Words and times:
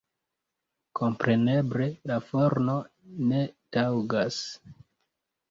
Kompreneble 0.99 1.87
la 2.13 2.17
forno 2.31 2.79
ne 3.27 3.45
taŭgas. 3.79 4.41